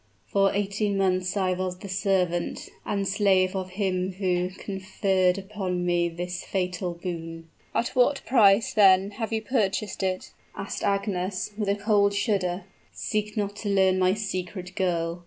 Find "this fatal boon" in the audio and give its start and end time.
6.09-7.49